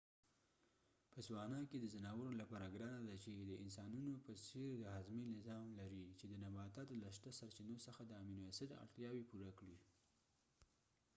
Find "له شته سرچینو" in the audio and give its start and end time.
7.03-7.75